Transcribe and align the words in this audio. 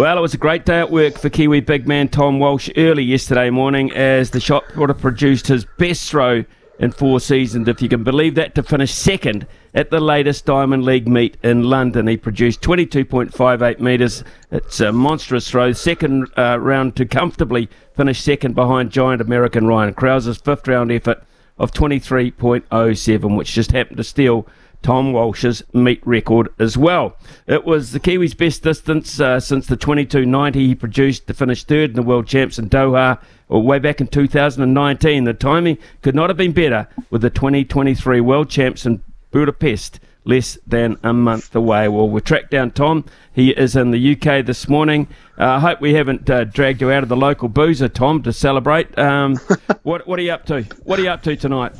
Well, 0.00 0.16
it 0.16 0.22
was 0.22 0.32
a 0.32 0.38
great 0.38 0.64
day 0.64 0.78
at 0.78 0.90
work 0.90 1.18
for 1.18 1.28
Kiwi 1.28 1.60
big 1.60 1.86
man 1.86 2.08
Tom 2.08 2.38
Walsh 2.38 2.70
early 2.74 3.02
yesterday 3.02 3.50
morning 3.50 3.92
as 3.92 4.30
the 4.30 4.40
shot 4.40 4.64
putter 4.72 4.94
produced 4.94 5.48
his 5.48 5.66
best 5.76 6.10
throw 6.10 6.46
in 6.78 6.90
four 6.92 7.20
seasons, 7.20 7.68
if 7.68 7.82
you 7.82 7.88
can 7.90 8.02
believe 8.02 8.34
that, 8.36 8.54
to 8.54 8.62
finish 8.62 8.94
second 8.94 9.46
at 9.74 9.90
the 9.90 10.00
latest 10.00 10.46
Diamond 10.46 10.86
League 10.86 11.06
meet 11.06 11.36
in 11.42 11.64
London. 11.64 12.06
He 12.06 12.16
produced 12.16 12.62
22.58 12.62 13.78
metres. 13.78 14.24
It's 14.50 14.80
a 14.80 14.90
monstrous 14.90 15.50
throw. 15.50 15.72
Second 15.72 16.28
uh, 16.34 16.58
round 16.58 16.96
to 16.96 17.04
comfortably 17.04 17.68
finish 17.94 18.22
second 18.22 18.54
behind 18.54 18.92
giant 18.92 19.20
American 19.20 19.66
Ryan 19.66 19.92
Crouser's 19.92 20.38
fifth 20.38 20.66
round 20.66 20.90
effort 20.90 21.22
of 21.58 21.72
23.07, 21.72 23.36
which 23.36 23.52
just 23.52 23.72
happened 23.72 23.98
to 23.98 24.04
steal 24.04 24.46
Tom 24.82 25.12
Walsh's 25.12 25.62
meet 25.72 26.00
record 26.06 26.48
as 26.58 26.76
well. 26.76 27.16
It 27.46 27.64
was 27.64 27.92
the 27.92 28.00
Kiwis' 28.00 28.36
best 28.36 28.62
distance 28.62 29.20
uh, 29.20 29.40
since 29.40 29.66
the 29.66 29.76
22.90 29.76 30.54
he 30.54 30.74
produced 30.74 31.26
to 31.26 31.34
finish 31.34 31.64
third 31.64 31.90
in 31.90 31.96
the 31.96 32.02
World 32.02 32.26
Champs 32.26 32.58
in 32.58 32.70
Doha 32.70 33.20
or 33.48 33.62
way 33.62 33.78
back 33.78 34.00
in 34.00 34.06
2019. 34.06 35.24
The 35.24 35.34
timing 35.34 35.78
could 36.02 36.14
not 36.14 36.30
have 36.30 36.36
been 36.36 36.52
better 36.52 36.88
with 37.10 37.22
the 37.22 37.30
2023 37.30 38.20
World 38.20 38.48
Champs 38.48 38.86
in 38.86 39.02
Budapest 39.30 40.00
less 40.24 40.58
than 40.66 40.98
a 41.02 41.12
month 41.12 41.54
away. 41.54 41.88
Well, 41.88 42.08
we 42.08 42.20
tracked 42.20 42.50
down 42.50 42.70
Tom. 42.72 43.04
He 43.32 43.50
is 43.50 43.76
in 43.76 43.90
the 43.90 44.12
UK 44.12 44.44
this 44.44 44.68
morning. 44.68 45.08
Uh, 45.38 45.44
I 45.44 45.54
uh, 45.56 45.60
hope 45.60 45.80
we 45.80 45.94
haven't 45.94 46.28
uh, 46.28 46.44
dragged 46.44 46.80
you 46.80 46.90
out 46.90 47.02
of 47.02 47.08
the 47.08 47.16
local 47.16 47.48
boozer, 47.48 47.88
Tom, 47.88 48.22
to 48.22 48.32
celebrate. 48.32 48.96
Um, 48.98 49.36
what, 49.82 50.06
what 50.06 50.18
are 50.18 50.22
you 50.22 50.32
up 50.32 50.46
to? 50.46 50.62
What 50.84 50.98
are 50.98 51.02
you 51.02 51.10
up 51.10 51.22
to 51.22 51.36
tonight? 51.36 51.72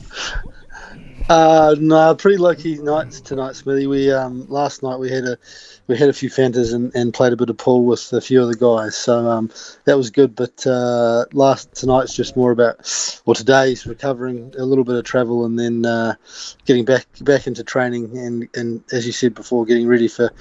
Uh, 1.30 1.76
no, 1.78 2.12
pretty 2.16 2.38
lucky 2.38 2.76
nights 2.78 3.20
tonight, 3.20 3.54
Smithy. 3.54 3.86
We 3.86 4.10
um, 4.10 4.48
last 4.48 4.82
night 4.82 4.98
we 4.98 5.12
had 5.12 5.22
a 5.22 5.38
we 5.86 5.96
had 5.96 6.08
a 6.08 6.12
few 6.12 6.28
fantas 6.28 6.74
and, 6.74 6.92
and 6.96 7.14
played 7.14 7.32
a 7.32 7.36
bit 7.36 7.48
of 7.48 7.56
pool 7.56 7.84
with 7.84 8.12
a 8.12 8.20
few 8.20 8.42
of 8.42 8.48
the 8.48 8.56
guys, 8.56 8.96
so 8.96 9.28
um, 9.28 9.48
that 9.84 9.96
was 9.96 10.10
good. 10.10 10.34
But 10.34 10.66
uh, 10.66 11.26
last 11.32 11.72
tonight's 11.72 12.16
just 12.16 12.36
more 12.36 12.50
about 12.50 12.78
well 13.26 13.36
today's 13.36 13.86
recovering 13.86 14.52
a 14.58 14.64
little 14.64 14.82
bit 14.82 14.96
of 14.96 15.04
travel 15.04 15.44
and 15.44 15.56
then 15.56 15.86
uh, 15.86 16.16
getting 16.64 16.84
back 16.84 17.06
back 17.20 17.46
into 17.46 17.62
training 17.62 18.18
and 18.18 18.48
and 18.56 18.82
as 18.90 19.06
you 19.06 19.12
said 19.12 19.32
before, 19.32 19.64
getting 19.66 19.86
ready 19.86 20.08
for 20.08 20.32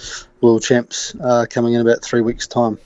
world 0.41 0.63
champs 0.63 1.13
uh, 1.21 1.45
coming 1.47 1.75
in 1.75 1.81
about 1.81 2.03
three 2.03 2.21
weeks' 2.21 2.47
time. 2.47 2.79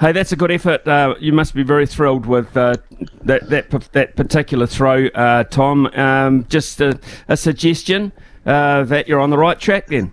Hey, 0.00 0.12
that's 0.12 0.32
a 0.32 0.36
good 0.36 0.50
effort. 0.50 0.88
Uh, 0.88 1.14
you 1.20 1.32
must 1.32 1.54
be 1.54 1.62
very 1.62 1.86
thrilled 1.86 2.24
with 2.24 2.56
uh, 2.56 2.74
that 3.22 3.50
that 3.50 3.70
that 3.92 4.16
particular 4.16 4.66
throw, 4.66 5.06
uh, 5.08 5.44
Tom. 5.44 5.86
Um, 5.88 6.46
just 6.48 6.80
a, 6.80 6.98
a 7.28 7.36
suggestion 7.36 8.12
uh, 8.46 8.84
that 8.84 9.08
you're 9.08 9.20
on 9.20 9.30
the 9.30 9.38
right 9.38 9.60
track 9.60 9.88
then. 9.88 10.12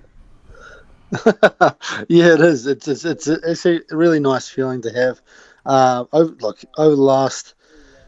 yeah, 2.10 2.34
it 2.34 2.42
is. 2.42 2.68
It's 2.68 2.88
it's 2.88 3.06
it's 3.06 3.66
a, 3.66 3.80
really 3.92 4.20
nice 4.20 4.50
feeling 4.50 4.82
to 4.82 4.92
have. 4.92 5.22
Uh, 5.66 6.06
over, 6.12 6.36
look, 6.42 6.60
over 6.78 6.95
the 6.95 7.02
last 7.02 7.54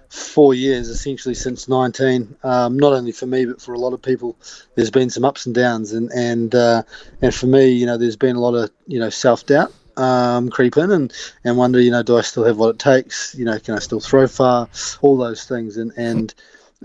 four 0.10 0.54
years, 0.54 0.90
essentially 0.90 1.36
since 1.36 1.68
19, 1.70 2.36
um, 2.44 2.80
not 2.80 2.94
only 2.94 3.12
for 3.12 3.26
me 3.26 3.46
but 3.46 3.62
for 3.62 3.74
a 3.74 3.80
lot 3.80 3.94
of 3.94 4.02
people, 4.02 4.36
there's 4.76 4.92
been 4.92 5.10
some 5.10 5.24
ups 5.24 5.46
and 5.46 5.56
downs, 5.56 5.94
and 5.94 6.12
and 6.12 6.54
uh, 6.56 6.84
and 7.22 7.34
for 7.34 7.48
me, 7.48 7.70
you 7.70 7.86
know, 7.86 7.98
there's 7.98 8.18
been 8.18 8.36
a 8.36 8.42
lot 8.42 8.54
of 8.56 8.70
you 8.86 9.00
know 9.00 9.10
self 9.10 9.46
doubt 9.46 9.74
um, 10.00 10.50
creep 10.50 10.78
in 10.78 10.92
and, 10.92 11.14
and 11.44 11.58
wonder, 11.58 11.80
you 11.80 11.92
know, 11.92 12.04
do 12.04 12.18
I 12.18 12.22
still 12.22 12.46
have 12.46 12.58
what 12.58 12.70
it 12.70 12.80
takes? 12.80 13.36
You 13.36 13.46
know, 13.46 13.60
can 13.60 13.76
I 13.76 13.80
still 13.80 14.00
throw 14.00 14.28
far? 14.28 14.70
All 15.02 15.18
those 15.18 15.46
things. 15.46 15.78
And, 15.78 15.92
and 15.98 16.34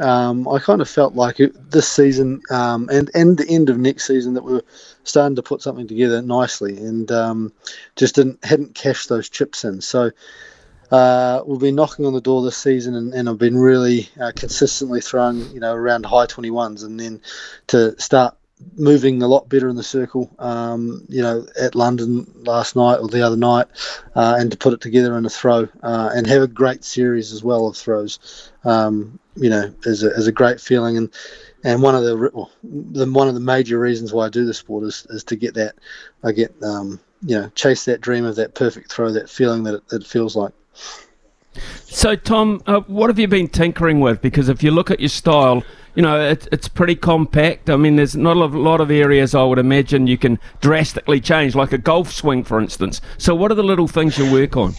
um, 0.00 0.48
I 0.48 0.58
kind 0.58 0.80
of 0.80 0.88
felt 0.88 1.14
like 1.14 1.38
it, 1.38 1.70
this 1.70 1.88
season 1.88 2.42
um, 2.50 2.88
and, 2.92 3.10
and 3.14 3.38
the 3.38 3.48
end 3.48 3.70
of 3.70 3.78
next 3.78 4.06
season 4.06 4.34
that 4.34 4.42
we 4.42 4.54
were 4.54 4.64
starting 5.04 5.36
to 5.36 5.42
put 5.42 5.62
something 5.62 5.86
together 5.86 6.20
nicely 6.20 6.76
and 6.78 7.10
um, 7.12 7.52
just 7.94 8.16
didn't 8.16 8.44
hadn't 8.44 8.74
cashed 8.74 9.08
those 9.08 9.28
chips 9.28 9.64
in. 9.64 9.80
So 9.80 10.10
uh, 10.90 11.42
we'll 11.46 11.58
be 11.58 11.70
knocking 11.70 12.06
on 12.06 12.12
the 12.12 12.20
door 12.20 12.42
this 12.42 12.56
season 12.56 12.94
and, 12.94 13.14
and 13.14 13.28
I've 13.28 13.38
been 13.38 13.56
really 13.56 14.08
uh, 14.20 14.32
consistently 14.34 15.00
throwing, 15.00 15.48
you 15.52 15.60
know, 15.60 15.74
around 15.74 16.06
high 16.06 16.26
21s 16.26 16.84
and 16.84 16.98
then 16.98 17.20
to 17.68 17.98
start 18.00 18.36
moving 18.76 19.22
a 19.22 19.28
lot 19.28 19.48
better 19.48 19.68
in 19.68 19.76
the 19.76 19.82
circle. 19.82 20.30
Um, 20.38 21.04
you 21.08 21.22
know, 21.22 21.46
at 21.60 21.74
London 21.74 22.30
last 22.36 22.76
night 22.76 22.96
or 22.96 23.08
the 23.08 23.22
other 23.22 23.36
night, 23.36 23.66
uh, 24.14 24.36
and 24.38 24.50
to 24.50 24.56
put 24.56 24.72
it 24.72 24.80
together 24.80 25.16
in 25.18 25.26
a 25.26 25.30
throw 25.30 25.68
uh, 25.82 26.10
and 26.14 26.26
have 26.26 26.42
a 26.42 26.48
great 26.48 26.84
series 26.84 27.32
as 27.32 27.42
well 27.42 27.66
of 27.66 27.76
throws. 27.76 28.50
Um, 28.64 29.18
you 29.36 29.50
know, 29.50 29.74
is 29.82 30.02
a, 30.02 30.10
is 30.12 30.26
a 30.26 30.32
great 30.32 30.60
feeling 30.60 30.96
and. 30.96 31.12
And 31.66 31.80
one 31.80 31.94
of 31.94 32.04
the, 32.04 32.30
well, 32.34 32.50
the 32.62 33.10
one 33.10 33.26
of 33.26 33.32
the 33.32 33.40
major 33.40 33.78
reasons 33.78 34.12
why 34.12 34.26
I 34.26 34.28
do 34.28 34.44
the 34.44 34.52
sport 34.52 34.84
is, 34.84 35.06
is 35.08 35.24
to 35.24 35.34
get 35.34 35.54
that, 35.54 35.76
I 36.22 36.32
get 36.32 36.54
um, 36.62 37.00
you 37.24 37.40
know 37.40 37.48
chase 37.54 37.86
that 37.86 38.02
dream 38.02 38.26
of 38.26 38.36
that 38.36 38.54
perfect 38.54 38.92
throw, 38.92 39.10
that 39.12 39.30
feeling 39.30 39.64
that 39.64 39.76
it, 39.76 39.82
it 39.92 40.06
feels 40.06 40.36
like. 40.36 40.52
So, 41.84 42.16
Tom, 42.16 42.62
uh, 42.66 42.80
what 42.80 43.08
have 43.08 43.18
you 43.18 43.28
been 43.28 43.48
tinkering 43.48 44.00
with? 44.00 44.20
Because 44.20 44.48
if 44.48 44.62
you 44.62 44.72
look 44.72 44.90
at 44.90 45.00
your 45.00 45.08
style, 45.08 45.62
you 45.94 46.02
know, 46.02 46.20
it, 46.20 46.48
it's 46.50 46.68
pretty 46.68 46.96
compact. 46.96 47.70
I 47.70 47.76
mean, 47.76 47.96
there's 47.96 48.16
not 48.16 48.36
a 48.36 48.46
lot 48.46 48.80
of 48.80 48.90
areas 48.90 49.34
I 49.34 49.44
would 49.44 49.58
imagine 49.58 50.06
you 50.06 50.18
can 50.18 50.38
drastically 50.60 51.20
change, 51.20 51.54
like 51.54 51.72
a 51.72 51.78
golf 51.78 52.12
swing, 52.12 52.44
for 52.44 52.60
instance. 52.60 53.00
So, 53.18 53.34
what 53.34 53.50
are 53.50 53.54
the 53.54 53.62
little 53.62 53.88
things 53.88 54.18
you 54.18 54.30
work 54.30 54.56
on? 54.56 54.74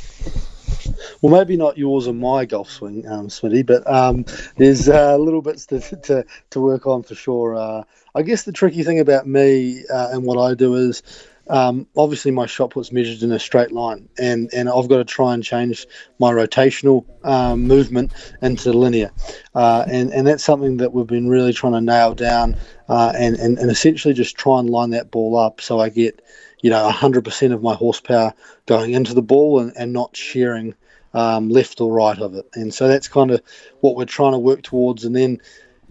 Well, 1.22 1.34
maybe 1.34 1.58
not 1.58 1.78
yours 1.78 2.08
or 2.08 2.14
my 2.14 2.46
golf 2.46 2.70
swing, 2.70 3.08
um, 3.08 3.30
Smithy, 3.30 3.64
but 3.64 3.90
um, 3.92 4.26
there's 4.58 4.90
uh, 4.90 5.18
little 5.18 5.42
bits 5.42 5.66
to, 5.68 5.80
to, 5.80 6.26
to 6.52 6.60
work 6.60 6.86
on 6.86 7.04
for 7.04 7.16
sure. 7.16 7.56
Uh, 7.56 7.84
I 8.14 8.22
guess 8.22 8.44
the 8.44 8.52
tricky 8.52 8.84
thing 8.84 9.00
about 9.00 9.28
me 9.28 9.84
uh, 9.92 10.10
and 10.12 10.24
what 10.24 10.38
I 10.38 10.54
do 10.54 10.76
is 10.76 11.02
um, 11.48 11.88
obviously 11.96 12.32
my 12.32 12.46
shot 12.46 12.72
put's 12.72 12.92
measured 12.92 13.22
in 13.22 13.32
a 13.32 13.40
straight 13.40 13.72
line, 13.72 14.10
and, 14.18 14.50
and 14.54 14.70
I've 14.70 14.88
got 14.88 14.98
to 14.98 15.06
try 15.06 15.34
and 15.34 15.44
change 15.44 15.86
my 16.20 16.32
rotational 16.32 17.06
um, 17.24 17.68
movement 17.68 18.14
into 18.42 18.74
linear, 18.74 19.12
uh, 19.54 19.86
and 19.90 20.12
and 20.12 20.26
that's 20.28 20.44
something 20.44 20.78
that 20.78 20.94
we've 20.94 21.08
been 21.08 21.30
really 21.30 21.54
trying 21.54 21.74
to 21.74 21.82
nail 21.82 22.14
down, 22.14 22.56
uh, 22.90 23.14
and, 23.18 23.36
and 23.38 23.58
and 23.58 23.70
essentially 23.70 24.14
just 24.14 24.36
try 24.36 24.60
and 24.60 24.70
line 24.70 24.90
that 24.92 25.12
ball 25.12 25.38
up 25.38 25.62
so 25.62 25.80
I 25.80 25.90
get, 25.90 26.22
you 26.62 26.70
know, 26.70 26.90
hundred 26.90 27.24
percent 27.24 27.54
of 27.54 27.62
my 27.62 27.76
horsepower 27.76 28.34
going 28.66 28.94
into 28.94 29.14
the 29.14 29.22
ball 29.22 29.60
and, 29.60 29.72
and 29.78 29.94
not 29.94 30.16
sharing 30.16 30.74
um, 31.14 31.50
left 31.50 31.80
or 31.80 31.94
right 31.94 32.20
of 32.20 32.36
it, 32.36 32.46
and 32.56 32.74
so 32.74 32.88
that's 32.88 33.08
kind 33.08 33.32
of 33.32 33.42
what 33.82 33.96
we're 33.96 34.06
trying 34.06 34.34
to 34.34 34.40
work 34.40 34.64
towards, 34.64 35.06
and 35.06 35.16
then 35.16 35.40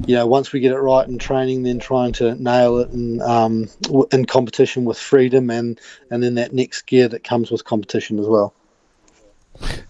you 0.06 0.14
know, 0.14 0.26
once 0.26 0.52
we 0.52 0.60
get 0.60 0.72
it 0.72 0.78
right 0.78 1.06
in 1.06 1.18
training, 1.18 1.62
then 1.62 1.78
trying 1.78 2.12
to 2.14 2.34
nail 2.36 2.78
it 2.78 2.90
in, 2.90 3.20
um, 3.22 3.68
in 4.12 4.24
competition 4.24 4.84
with 4.84 4.98
freedom 4.98 5.50
and, 5.50 5.80
and 6.10 6.22
then 6.22 6.34
that 6.34 6.52
next 6.52 6.82
gear 6.82 7.08
that 7.08 7.24
comes 7.24 7.50
with 7.50 7.64
competition 7.64 8.18
as 8.18 8.26
well. 8.26 8.54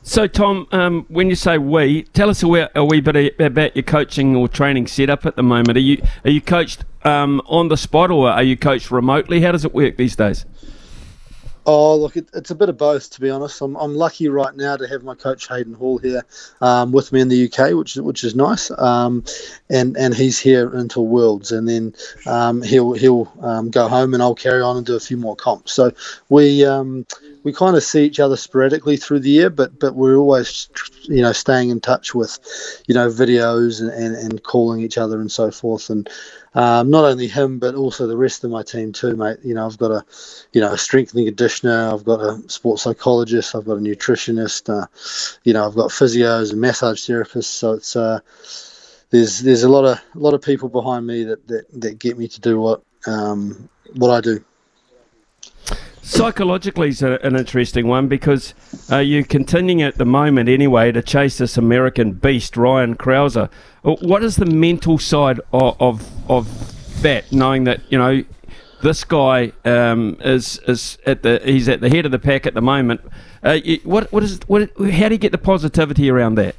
So, 0.03 0.27
Tom, 0.27 0.67
um, 0.73 1.07
when 1.09 1.31
you 1.31 1.37
say 1.37 1.57
we, 1.57 2.03
tell 2.03 2.29
us 2.29 2.43
a 2.43 2.49
wee, 2.49 2.67
a 2.75 2.85
wee 2.85 3.01
bit 3.01 3.41
about 3.41 3.75
your 3.75 3.83
coaching 3.83 4.37
or 4.37 4.47
training 4.47 4.87
setup 4.87 5.25
at 5.25 5.37
the 5.37 5.43
moment. 5.43 5.79
Are 5.79 5.81
you 5.81 6.03
are 6.25 6.31
you 6.31 6.43
coached 6.43 6.85
um, 7.05 7.41
on 7.47 7.69
the 7.69 7.77
spot 7.77 8.11
or 8.11 8.29
are 8.29 8.43
you 8.43 8.57
coached 8.59 8.91
remotely? 8.91 9.41
How 9.41 9.53
does 9.53 9.65
it 9.65 9.75
work 9.75 9.97
these 9.97 10.17
days? 10.17 10.45
Oh, 11.67 11.97
look, 11.97 12.17
it, 12.17 12.29
it's 12.35 12.51
a 12.51 12.55
bit 12.55 12.69
of 12.69 12.77
both, 12.77 13.11
to 13.11 13.21
be 13.21 13.31
honest. 13.31 13.63
I'm, 13.63 13.75
I'm 13.77 13.95
lucky 13.95 14.29
right 14.29 14.55
now 14.55 14.77
to 14.77 14.87
have 14.87 15.03
my 15.03 15.15
coach 15.15 15.49
Hayden 15.49 15.73
Hall 15.73 15.97
here 15.97 16.23
um, 16.61 16.93
with 16.93 17.11
me 17.11 17.21
in 17.21 17.29
the 17.29 17.51
UK, 17.51 17.73
which 17.73 17.97
which 17.97 18.23
is 18.23 18.35
nice. 18.35 18.71
Um, 18.71 19.25
and 19.71 19.97
and 19.97 20.15
he's 20.15 20.39
here 20.39 20.75
until 20.75 21.07
Worlds, 21.07 21.53
and 21.53 21.67
then 21.67 21.95
um, 22.27 22.61
he'll 22.61 22.93
he'll 22.93 23.33
um, 23.41 23.71
go 23.71 23.89
home, 23.89 24.13
and 24.13 24.23
I'll 24.23 24.35
carry 24.35 24.61
on 24.61 24.77
and 24.77 24.85
do 24.85 24.95
a 24.95 25.01
few 25.01 25.17
more 25.17 25.37
comps. 25.37 25.73
So 25.73 25.93
we 26.29 26.67
um, 26.67 27.07
we 27.45 27.53
kind 27.53 27.77
of 27.77 27.83
see 27.83 28.05
each 28.05 28.19
other 28.19 28.37
sporadically 28.37 28.97
through 28.97 29.21
the 29.21 29.31
year, 29.31 29.51
but 29.51 29.79
but 29.79 29.95
we're 29.95 30.17
always 30.17 30.69
you 31.03 31.23
know 31.23 31.33
staying 31.33 31.69
in 31.71 31.81
touch 31.81 32.15
with 32.15 32.39
you 32.89 32.95
know 32.95 33.09
videos 33.09 33.81
and, 33.81 33.91
and, 33.91 34.17
and 34.17 34.43
calling 34.43 34.81
each 34.81 34.99
other 34.99 35.21
and 35.21 35.31
so 35.31 35.51
forth. 35.51 35.91
And 35.91 36.09
um, 36.55 36.89
not 36.89 37.05
only 37.05 37.29
him, 37.29 37.59
but 37.59 37.75
also 37.75 38.07
the 38.07 38.17
rest 38.17 38.45
of 38.45 38.51
my 38.51 38.63
team 38.63 38.93
too, 38.93 39.15
mate. 39.15 39.39
You 39.45 39.55
know, 39.55 39.67
I've 39.67 39.79
got 39.79 39.91
a, 39.91 40.05
you 40.53 40.61
know, 40.61 40.73
a 40.73 40.79
strengthening 40.79 41.27
conditioner. 41.27 41.91
I've 41.93 42.05
got 42.05 42.21
a 42.21 42.43
sports 42.49 42.83
psychologist. 42.83 43.55
I've 43.55 43.67
got 43.67 43.77
a 43.77 43.81
nutritionist. 43.81 44.73
Uh, 44.73 44.87
you 45.45 45.53
know, 45.53 45.67
I've 45.67 45.75
got 45.75 45.91
physios 45.91 46.51
and 46.51 46.61
massage 46.61 47.01
therapists. 47.01 47.45
So 47.45 47.73
it's 47.73 47.95
uh, 47.95 48.21
there's 49.11 49.41
there's 49.41 49.65
a 49.65 49.69
lot 49.69 49.85
of 49.85 49.99
a 50.15 50.19
lot 50.19 50.33
of 50.33 50.41
people 50.41 50.71
behind 50.71 51.07
me 51.07 51.25
that 51.25 51.47
that, 51.49 51.67
that 51.81 51.99
get 51.99 52.17
me 52.17 52.27
to 52.29 52.41
do 52.41 52.59
what 52.59 52.83
um, 53.07 53.69
what 53.97 54.11
I 54.11 54.23
do. 54.23 54.43
Psychologically, 56.05 56.91
is 56.91 57.01
an 57.01 57.35
interesting 57.35 57.89
one 57.89 58.09
because 58.09 58.53
uh, 58.93 58.99
you're 58.99 59.25
continuing 59.25 59.81
at 59.81 59.97
the 59.97 60.05
moment 60.05 60.51
anyway 60.51 60.93
to 60.93 61.01
chase 61.01 61.39
this 61.39 61.57
American 61.57 62.13
beast, 62.13 62.59
Ryan 62.59 62.95
Crouser. 62.95 63.49
Uh, 63.83 63.97
what 64.03 64.23
is 64.23 64.37
the 64.37 64.45
mental 64.45 64.99
side 64.99 65.41
of, 65.55 65.81
of, 65.81 66.31
of 66.31 67.01
that, 67.01 67.33
knowing 67.33 67.65
that 67.65 67.81
you 67.91 67.97
know 67.97 68.23
this 68.83 69.03
guy 69.03 69.53
um, 69.65 70.19
is 70.21 70.61
is 70.69 70.99
at 71.07 71.23
the 71.23 71.41
he's 71.43 71.71
at 71.71 71.81
the 71.81 71.89
head 71.89 72.05
of 72.05 72.13
the 72.13 72.19
pack 72.19 72.47
at 72.47 72.53
the 72.53 72.61
moment. 72.61 73.01
Uh, 73.43 73.59
what 73.85 74.13
what 74.13 74.23
is 74.23 74.41
what? 74.47 74.71
How 74.79 75.09
do 75.09 75.15
you 75.15 75.19
get 75.19 75.33
the 75.33 75.39
positivity 75.39 76.11
around 76.11 76.35
that? 76.35 76.55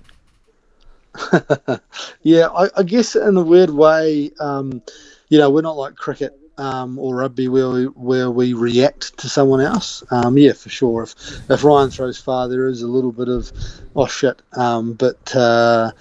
yeah, 2.24 2.48
I, 2.48 2.68
I, 2.76 2.84
guess 2.84 3.16
in 3.16 3.38
a 3.38 3.44
weird 3.44 3.70
way, 3.70 4.32
um, 4.40 4.82
you 5.30 5.38
know, 5.38 5.52
we're 5.52 5.62
not 5.62 5.78
like 5.78 5.96
cricket 5.96 6.38
um, 6.58 6.98
or 7.00 7.16
rugby 7.16 7.48
where 7.48 7.70
we, 7.70 7.86
where 7.86 8.32
we 8.32 8.54
react 8.54 9.18
to 9.20 9.30
someone 9.30 9.62
else. 9.62 10.04
Um, 10.12 10.38
yeah, 10.38 10.54
for 10.54 10.70
sure. 10.70 11.04
If 11.04 11.16
if 11.50 11.64
Ryan 11.64 11.90
throws 11.90 12.18
far, 12.18 12.48
there 12.48 12.68
is 12.68 12.82
a 12.82 12.88
little 12.88 13.12
bit 13.12 13.30
of 13.30 13.52
oh 13.96 14.08
shit. 14.08 14.42
Um, 14.54 14.94
but 14.94 15.36
uh, 15.36 15.92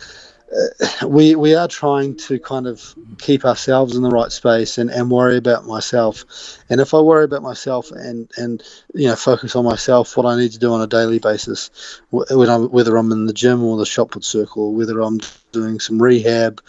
we 1.06 1.35
we 1.35 1.55
are 1.55 1.69
trying 1.69 2.17
to 2.17 2.39
kind 2.39 2.67
of 2.67 2.95
keep 3.19 3.45
ourselves 3.45 3.97
in 3.97 4.03
the 4.03 4.11
right 4.11 4.31
space 4.31 4.79
and, 4.79 4.91
and 4.91 5.11
worry 5.11 5.37
about 5.37 5.67
myself. 5.67 6.25
And 6.71 6.81
if 6.81 6.95
I 6.95 7.01
worry 7.01 7.25
about 7.25 7.43
myself 7.43 7.91
and, 7.91 8.31
and 8.37 8.62
you 8.95 9.09
know 9.09 9.17
focus 9.17 9.56
on 9.56 9.65
myself, 9.65 10.17
what 10.17 10.27
I 10.27 10.37
need 10.37 10.53
to 10.53 10.59
do 10.59 10.73
on 10.73 10.81
a 10.81 10.87
daily 10.87 11.19
basis, 11.19 12.01
when 12.11 12.49
I'm, 12.49 12.71
whether 12.71 12.97
I'm 12.97 13.12
in 13.12 13.27
the 13.27 13.33
gym 13.33 13.62
or 13.65 13.77
the 13.77 13.87
put 13.87 14.25
circle, 14.25 14.75
whether 14.75 15.01
I'm 15.01 15.21
doing 15.53 15.81
some 15.81 16.01
rehab 16.01 16.62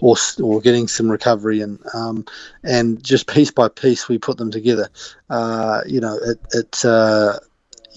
or 0.00 0.16
or 0.42 0.60
getting 0.60 0.88
some 0.88 1.10
recovery 1.10 1.60
and 1.60 1.78
um, 1.94 2.24
and 2.62 3.02
just 3.02 3.26
piece 3.26 3.50
by 3.50 3.68
piece 3.68 4.08
we 4.08 4.18
put 4.18 4.38
them 4.38 4.50
together. 4.50 4.88
Uh, 5.28 5.82
you 5.86 6.00
know, 6.00 6.16
it 6.16 6.38
it. 6.52 6.84
Uh, 6.84 7.38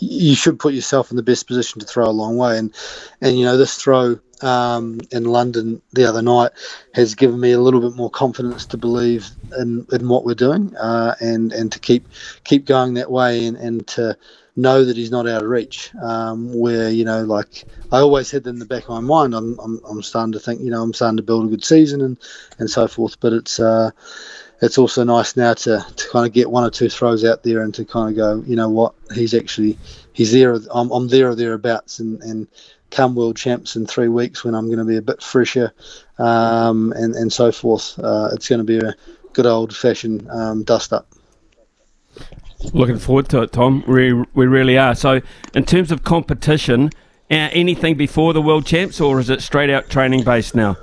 you 0.04 0.36
should 0.36 0.60
put 0.60 0.74
yourself 0.74 1.12
in 1.12 1.18
the 1.18 1.24
best 1.24 1.48
position 1.48 1.80
to 1.80 1.86
throw 1.86 2.06
a 2.06 2.12
long 2.12 2.38
way, 2.38 2.58
and 2.58 2.74
and 3.22 3.38
you 3.38 3.46
know 3.46 3.58
this 3.58 3.76
throw 3.76 4.20
um, 4.42 5.00
in 5.12 5.24
London 5.26 5.82
the 5.94 6.06
other 6.06 6.22
night 6.22 6.52
has 6.94 7.16
given 7.16 7.40
me 7.40 7.52
a 7.52 7.60
little 7.60 7.80
bit 7.80 7.96
more 7.96 8.10
confidence 8.10 8.66
to 8.68 8.78
believe 8.78 9.30
in, 9.58 9.88
in 9.92 10.08
what 10.10 10.26
we're 10.26 10.34
doing 10.34 10.76
uh, 10.78 11.16
and 11.22 11.54
and 11.54 11.72
to 11.72 11.80
keep 11.80 12.08
keep 12.44 12.66
going 12.66 12.94
that 12.96 13.10
way 13.10 13.46
and, 13.46 13.58
and 13.58 13.88
to 13.88 14.18
know 14.56 14.86
that 14.86 14.96
he's 14.98 15.12
not 15.12 15.28
out 15.28 15.42
of 15.42 15.50
reach. 15.50 15.92
Um, 16.02 16.54
where 16.54 16.90
you 16.90 17.06
know, 17.06 17.24
like 17.24 17.64
I 17.92 18.00
always 18.00 18.32
had 18.32 18.46
in 18.46 18.60
the 18.60 18.66
back 18.66 18.84
of 18.84 18.90
my 18.90 19.00
mind, 19.00 19.34
I'm, 19.34 19.60
I'm, 19.60 19.80
I'm 19.90 20.02
starting 20.04 20.34
to 20.34 20.40
think, 20.40 20.62
you 20.62 20.70
know, 20.70 20.82
I'm 20.82 20.94
starting 20.94 21.18
to 21.18 21.24
build 21.24 21.46
a 21.46 21.50
good 21.50 21.64
season 21.64 22.02
and 22.02 22.18
and 22.60 22.70
so 22.70 22.88
forth. 22.88 23.20
But 23.20 23.34
it's 23.34 23.60
uh, 23.60 23.92
it's 24.64 24.78
also 24.78 25.04
nice 25.04 25.36
now 25.36 25.54
to, 25.54 25.86
to 25.96 26.10
kind 26.10 26.26
of 26.26 26.32
get 26.32 26.50
one 26.50 26.64
or 26.64 26.70
two 26.70 26.88
throws 26.88 27.26
out 27.26 27.44
there 27.44 27.62
and 27.62 27.74
to 27.76 27.84
kind 27.84 28.10
of 28.10 28.16
go, 28.16 28.44
you 28.48 28.56
know 28.56 28.70
what, 28.70 28.94
he's 29.14 29.34
actually 29.34 29.78
he's 30.14 30.32
there. 30.32 30.56
I'm, 30.72 30.90
I'm 30.92 31.10
there 31.10 31.30
or 31.30 31.36
thereabouts, 31.36 32.00
and 32.00 32.22
and 32.24 32.48
come 32.90 33.14
world 33.16 33.36
champs 33.36 33.76
in 33.76 33.86
three 33.86 34.08
weeks 34.08 34.46
when 34.46 34.56
I'm 34.56 34.68
going 34.68 34.80
to 34.80 34.86
be 34.86 34.96
a 34.96 35.02
bit 35.02 35.22
fresher 35.22 35.74
um, 36.18 36.94
and, 36.96 37.14
and 37.16 37.34
so 37.34 37.52
forth. 37.52 38.00
Uh, 38.00 38.30
it's 38.34 38.48
going 38.48 38.60
to 38.60 38.64
be 38.64 38.78
a 38.78 38.94
good 39.34 39.46
old 39.46 39.76
fashioned 39.76 40.30
um, 40.30 40.64
dust 40.64 40.94
up. 40.94 41.08
Looking 42.72 43.00
forward 43.00 43.28
to 43.30 43.42
it, 43.42 43.52
Tom. 43.52 43.84
We, 43.86 44.14
we 44.14 44.46
really 44.46 44.78
are. 44.78 44.96
So, 44.96 45.20
in 45.54 45.66
terms 45.66 45.92
of 45.92 46.06
competition, 46.06 46.92
anything 47.30 47.98
before 47.98 48.32
the 48.32 48.42
world 48.42 48.66
champs, 48.66 49.02
or 49.02 49.20
is 49.20 49.30
it 49.30 49.42
straight 49.42 49.70
out 49.70 49.90
training 49.90 50.24
based 50.24 50.56
now? 50.56 50.78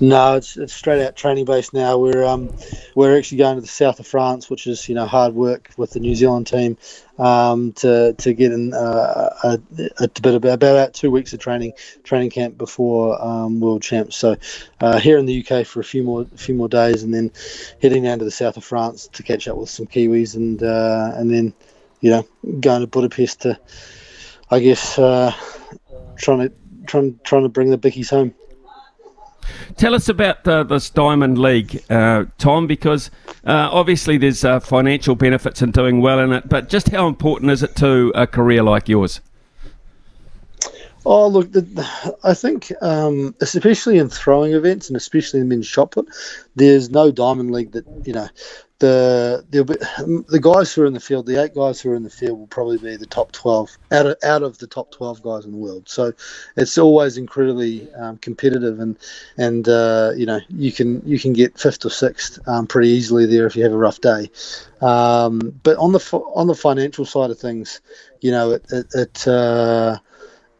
No, 0.00 0.36
it's, 0.36 0.56
it's 0.56 0.74
straight 0.74 1.02
out 1.02 1.16
training 1.16 1.46
base 1.46 1.72
now. 1.72 1.96
We're 1.96 2.24
um, 2.24 2.54
we're 2.94 3.16
actually 3.16 3.38
going 3.38 3.56
to 3.56 3.62
the 3.62 3.66
south 3.66 3.98
of 3.98 4.06
France, 4.06 4.50
which 4.50 4.66
is 4.66 4.88
you 4.88 4.94
know 4.94 5.06
hard 5.06 5.34
work 5.34 5.70
with 5.78 5.92
the 5.92 6.00
New 6.00 6.14
Zealand 6.14 6.46
team 6.46 6.76
um, 7.18 7.72
to 7.74 8.12
to 8.12 8.34
get 8.34 8.52
in 8.52 8.74
uh, 8.74 9.30
a, 9.42 9.60
a 9.98 10.08
bit 10.08 10.34
about, 10.34 10.54
about 10.54 10.92
two 10.92 11.10
weeks 11.10 11.32
of 11.32 11.40
training 11.40 11.72
training 12.04 12.30
camp 12.30 12.58
before 12.58 13.22
um, 13.24 13.60
World 13.60 13.82
Champs. 13.82 14.16
So 14.16 14.36
uh, 14.80 14.98
here 14.98 15.16
in 15.16 15.24
the 15.24 15.46
UK 15.46 15.66
for 15.66 15.80
a 15.80 15.84
few 15.84 16.02
more 16.02 16.26
few 16.36 16.54
more 16.54 16.68
days, 16.68 17.02
and 17.02 17.14
then 17.14 17.32
heading 17.80 18.02
down 18.02 18.18
to 18.18 18.24
the 18.24 18.30
south 18.30 18.58
of 18.58 18.64
France 18.64 19.08
to 19.14 19.22
catch 19.22 19.48
up 19.48 19.56
with 19.56 19.70
some 19.70 19.86
Kiwis, 19.86 20.34
and 20.36 20.62
uh, 20.62 21.12
and 21.14 21.32
then 21.32 21.54
you 22.00 22.10
know 22.10 22.28
going 22.60 22.82
to 22.82 22.86
Budapest 22.86 23.42
to, 23.42 23.58
I 24.50 24.60
guess, 24.60 24.98
uh, 24.98 25.32
trying 26.18 26.40
to 26.40 26.52
trying 26.86 27.18
trying 27.24 27.44
to 27.44 27.48
bring 27.48 27.70
the 27.70 27.78
bickies 27.78 28.10
home. 28.10 28.34
Tell 29.76 29.94
us 29.94 30.08
about 30.08 30.46
uh, 30.46 30.62
this 30.62 30.90
Diamond 30.90 31.38
League, 31.38 31.82
uh, 31.90 32.24
Tom, 32.38 32.66
because 32.66 33.10
uh, 33.44 33.68
obviously 33.70 34.18
there's 34.18 34.44
uh, 34.44 34.60
financial 34.60 35.14
benefits 35.14 35.62
in 35.62 35.70
doing 35.70 36.00
well 36.00 36.18
in 36.18 36.32
it, 36.32 36.48
but 36.48 36.68
just 36.68 36.88
how 36.88 37.06
important 37.06 37.50
is 37.50 37.62
it 37.62 37.76
to 37.76 38.12
a 38.14 38.26
career 38.26 38.62
like 38.62 38.88
yours? 38.88 39.20
Oh, 41.08 41.28
look, 41.28 41.52
the, 41.52 42.16
I 42.24 42.34
think, 42.34 42.72
um, 42.82 43.32
especially 43.40 43.98
in 43.98 44.08
throwing 44.08 44.54
events 44.54 44.88
and 44.88 44.96
especially 44.96 45.38
in 45.38 45.48
men's 45.48 45.68
shot 45.68 45.92
put, 45.92 46.08
there's 46.56 46.90
no 46.90 47.12
diamond 47.12 47.52
league 47.52 47.70
that 47.72 47.86
you 48.04 48.12
know 48.12 48.28
the 48.80 49.46
the 49.50 50.24
the 50.28 50.40
guys 50.40 50.74
who 50.74 50.82
are 50.82 50.86
in 50.86 50.94
the 50.94 51.00
field, 51.00 51.26
the 51.26 51.40
eight 51.40 51.54
guys 51.54 51.80
who 51.80 51.90
are 51.92 51.94
in 51.94 52.02
the 52.02 52.10
field, 52.10 52.40
will 52.40 52.48
probably 52.48 52.76
be 52.76 52.96
the 52.96 53.06
top 53.06 53.30
twelve 53.30 53.70
out 53.92 54.06
of 54.06 54.16
out 54.24 54.42
of 54.42 54.58
the 54.58 54.66
top 54.66 54.90
twelve 54.90 55.22
guys 55.22 55.44
in 55.44 55.52
the 55.52 55.58
world. 55.58 55.88
So 55.88 56.12
it's 56.56 56.76
always 56.76 57.16
incredibly 57.16 57.88
um, 57.94 58.16
competitive, 58.18 58.80
and 58.80 58.98
and 59.38 59.68
uh, 59.68 60.10
you 60.16 60.26
know 60.26 60.40
you 60.48 60.72
can 60.72 61.02
you 61.06 61.20
can 61.20 61.32
get 61.32 61.56
fifth 61.56 61.86
or 61.86 61.90
sixth 61.90 62.40
um, 62.48 62.66
pretty 62.66 62.88
easily 62.88 63.26
there 63.26 63.46
if 63.46 63.54
you 63.54 63.62
have 63.62 63.72
a 63.72 63.78
rough 63.78 64.00
day. 64.00 64.28
Um, 64.80 65.58
but 65.62 65.76
on 65.78 65.92
the 65.92 66.00
on 66.34 66.48
the 66.48 66.54
financial 66.56 67.04
side 67.04 67.30
of 67.30 67.38
things, 67.38 67.80
you 68.20 68.32
know 68.32 68.50
it 68.50 68.66
it, 68.72 68.86
it 68.92 69.28
uh, 69.28 69.98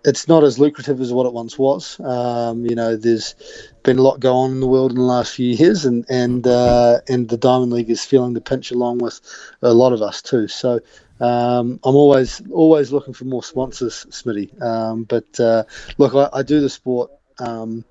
it's 0.06 0.28
not 0.28 0.44
as 0.44 0.58
lucrative 0.58 1.00
as 1.00 1.12
what 1.12 1.26
it 1.26 1.32
once 1.32 1.58
was. 1.58 1.98
Um, 2.00 2.64
you 2.64 2.76
know, 2.76 2.96
there's 2.96 3.34
been 3.82 3.98
a 3.98 4.02
lot 4.02 4.20
going 4.20 4.36
on 4.36 4.50
in 4.52 4.60
the 4.60 4.66
world 4.66 4.92
in 4.92 4.98
the 4.98 5.02
last 5.02 5.34
few 5.34 5.52
years, 5.52 5.84
and 5.84 6.06
and 6.08 6.46
uh, 6.46 7.00
and 7.08 7.28
the 7.28 7.36
Diamond 7.36 7.72
League 7.72 7.90
is 7.90 8.04
feeling 8.04 8.32
the 8.32 8.40
pinch 8.40 8.70
along 8.70 8.98
with 8.98 9.20
a 9.62 9.74
lot 9.74 9.92
of 9.92 10.00
us 10.00 10.22
too. 10.22 10.46
So 10.46 10.80
um, 11.20 11.80
I'm 11.82 11.96
always 11.96 12.40
always 12.52 12.92
looking 12.92 13.14
for 13.14 13.24
more 13.24 13.42
sponsors, 13.42 14.06
Smithy. 14.10 14.52
Um, 14.60 15.04
but 15.04 15.38
uh, 15.40 15.64
look, 15.98 16.14
I, 16.14 16.38
I, 16.38 16.42
do 16.42 16.60
the 16.60 16.70
sport 16.70 17.10
because 17.36 17.64
um, 17.64 17.84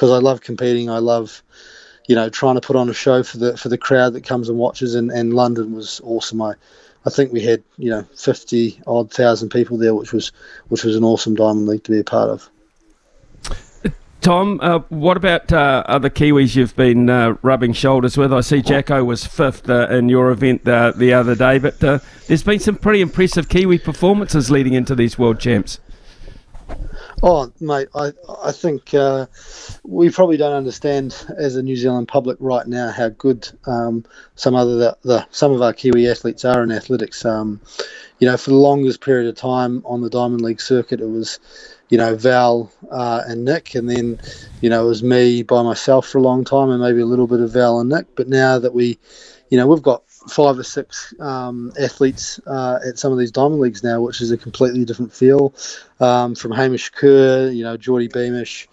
I 0.00 0.18
love 0.18 0.42
competing. 0.42 0.90
I 0.90 0.98
love 0.98 1.42
you 2.06 2.14
know 2.14 2.28
trying 2.28 2.56
to 2.56 2.60
put 2.60 2.76
on 2.76 2.90
a 2.90 2.94
show 2.94 3.22
for 3.22 3.38
the 3.38 3.56
for 3.56 3.70
the 3.70 3.78
crowd 3.78 4.12
that 4.12 4.24
comes 4.24 4.50
and 4.50 4.58
watches. 4.58 4.94
And, 4.94 5.10
and 5.10 5.32
London 5.32 5.72
was 5.72 6.02
awesome. 6.04 6.42
I 6.42 6.54
I 7.04 7.10
think 7.10 7.32
we 7.32 7.40
had 7.42 7.62
you 7.78 7.90
know 7.90 8.02
fifty 8.16 8.80
odd 8.86 9.12
thousand 9.12 9.50
people 9.50 9.76
there, 9.76 9.94
which 9.94 10.12
was 10.12 10.32
which 10.68 10.84
was 10.84 10.96
an 10.96 11.04
awesome 11.04 11.34
Diamond 11.34 11.66
League 11.66 11.84
to 11.84 11.90
be 11.90 12.00
a 12.00 12.04
part 12.04 12.30
of. 12.30 12.48
Tom, 14.22 14.60
uh, 14.62 14.78
what 14.88 15.16
about 15.16 15.52
uh, 15.52 15.82
other 15.86 16.08
Kiwis 16.08 16.54
you've 16.54 16.76
been 16.76 17.10
uh, 17.10 17.34
rubbing 17.42 17.72
shoulders 17.72 18.16
with? 18.16 18.32
I 18.32 18.40
see 18.40 18.62
Jacko 18.62 19.02
was 19.02 19.26
fifth 19.26 19.68
uh, 19.68 19.88
in 19.88 20.08
your 20.08 20.30
event 20.30 20.66
uh, 20.66 20.92
the 20.94 21.12
other 21.12 21.34
day, 21.34 21.58
but 21.58 21.82
uh, 21.82 21.98
there's 22.28 22.44
been 22.44 22.60
some 22.60 22.76
pretty 22.76 23.00
impressive 23.00 23.48
Kiwi 23.48 23.78
performances 23.78 24.48
leading 24.48 24.74
into 24.74 24.94
these 24.94 25.18
World 25.18 25.40
Champs. 25.40 25.80
Oh, 27.24 27.52
mate, 27.60 27.86
I 27.94 28.12
I 28.42 28.50
think 28.50 28.92
uh, 28.94 29.26
we 29.84 30.10
probably 30.10 30.36
don't 30.36 30.56
understand 30.56 31.14
as 31.36 31.54
a 31.54 31.62
New 31.62 31.76
Zealand 31.76 32.08
public 32.08 32.36
right 32.40 32.66
now 32.66 32.90
how 32.90 33.10
good 33.10 33.48
um, 33.64 34.04
some 34.34 34.56
other 34.56 34.76
the, 34.76 34.98
the, 35.02 35.26
some 35.30 35.52
of 35.52 35.62
our 35.62 35.72
Kiwi 35.72 36.08
athletes 36.08 36.44
are 36.44 36.64
in 36.64 36.72
athletics. 36.72 37.24
Um, 37.24 37.60
you 38.18 38.26
know, 38.26 38.36
for 38.36 38.50
the 38.50 38.56
longest 38.56 39.02
period 39.02 39.28
of 39.28 39.36
time 39.36 39.84
on 39.86 40.00
the 40.00 40.10
Diamond 40.10 40.40
League 40.40 40.60
circuit, 40.60 41.00
it 41.00 41.08
was 41.08 41.38
you 41.90 41.98
know 41.98 42.16
Val 42.16 42.72
uh, 42.90 43.22
and 43.28 43.44
Nick, 43.44 43.76
and 43.76 43.88
then 43.88 44.20
you 44.60 44.68
know 44.68 44.84
it 44.84 44.88
was 44.88 45.04
me 45.04 45.44
by 45.44 45.62
myself 45.62 46.08
for 46.08 46.18
a 46.18 46.22
long 46.22 46.44
time, 46.44 46.70
and 46.70 46.82
maybe 46.82 47.02
a 47.02 47.06
little 47.06 47.28
bit 47.28 47.38
of 47.38 47.52
Val 47.52 47.78
and 47.78 47.88
Nick. 47.88 48.06
But 48.16 48.26
now 48.26 48.58
that 48.58 48.74
we, 48.74 48.98
you 49.48 49.56
know, 49.56 49.68
we've 49.68 49.80
got 49.80 50.02
five 50.28 50.58
or 50.58 50.62
six 50.62 51.14
um, 51.20 51.72
athletes 51.80 52.40
uh, 52.46 52.78
at 52.86 52.98
some 52.98 53.12
of 53.12 53.18
these 53.18 53.30
diamond 53.30 53.60
leagues 53.60 53.82
now, 53.82 54.00
which 54.00 54.20
is 54.20 54.30
a 54.30 54.36
completely 54.36 54.84
different 54.84 55.12
feel. 55.12 55.54
Um, 56.00 56.34
from 56.34 56.52
Hamish 56.52 56.90
Kerr, 56.90 57.50
you 57.50 57.64
know, 57.64 57.76
Geordie 57.76 58.08
Beamish, 58.08 58.68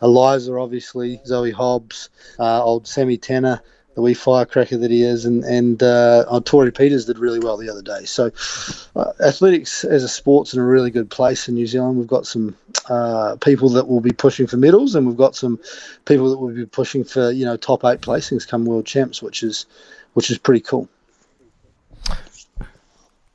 Eliza, 0.00 0.54
obviously, 0.54 1.20
Zoe 1.26 1.50
Hobbs, 1.50 2.10
uh, 2.38 2.62
old 2.62 2.86
Sammy 2.86 3.16
Tanner, 3.16 3.62
the 3.94 4.02
wee 4.02 4.14
firecracker 4.14 4.78
that 4.78 4.90
he 4.90 5.02
is, 5.02 5.24
and 5.24 5.44
and 5.44 5.82
uh, 5.82 6.40
Tori 6.44 6.70
Peters 6.70 7.04
did 7.06 7.18
really 7.18 7.38
well 7.38 7.56
the 7.56 7.68
other 7.68 7.82
day. 7.82 8.04
So, 8.04 8.30
uh, 8.96 9.12
athletics 9.20 9.84
as 9.84 10.02
a 10.02 10.08
sport's 10.08 10.54
in 10.54 10.60
a 10.60 10.64
really 10.64 10.90
good 10.90 11.10
place 11.10 11.48
in 11.48 11.54
New 11.54 11.66
Zealand. 11.66 11.98
We've 11.98 12.06
got 12.06 12.26
some 12.26 12.56
uh, 12.88 13.36
people 13.36 13.68
that 13.70 13.88
will 13.88 14.00
be 14.00 14.12
pushing 14.12 14.46
for 14.46 14.56
medals, 14.56 14.94
and 14.94 15.06
we've 15.06 15.16
got 15.16 15.36
some 15.36 15.60
people 16.06 16.30
that 16.30 16.38
will 16.38 16.54
be 16.54 16.66
pushing 16.66 17.04
for 17.04 17.30
you 17.30 17.44
know 17.44 17.56
top 17.56 17.84
eight 17.84 18.00
placings 18.00 18.48
come 18.48 18.64
world 18.64 18.86
champs, 18.86 19.22
which 19.22 19.42
is 19.42 19.66
which 20.14 20.30
is 20.30 20.38
pretty 20.38 20.60
cool. 20.60 20.88